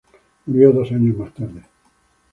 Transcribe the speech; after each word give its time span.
Murió 0.47 0.71
dos 0.73 0.91
años 0.93 1.15
más 1.15 1.31
tarde. 1.35 1.61